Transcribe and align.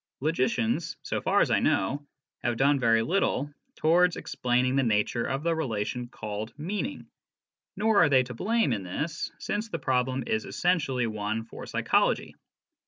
Logicians, 0.19 0.97
so 1.03 1.21
far 1.21 1.41
as 1.41 1.51
I 1.51 1.59
know, 1.59 2.07
have 2.41 2.57
done 2.57 2.79
very 2.79 3.03
little 3.03 3.53
towards 3.75 4.15
explaining 4.15 4.75
the 4.75 4.81
nature 4.81 5.23
of 5.23 5.43
the 5.43 5.53
relation 5.55 6.07
called" 6.07 6.51
meaning," 6.57 7.05
nor 7.75 7.99
are 8.01 8.09
they 8.09 8.23
to 8.23 8.33
blame 8.33 8.73
in 8.73 8.81
this, 8.81 9.31
since 9.37 9.69
the 9.69 9.77
problem 9.77 10.23
is 10.25 10.45
essentially 10.45 11.05
one 11.05 11.43
for 11.43 11.67
psychology. 11.67 12.35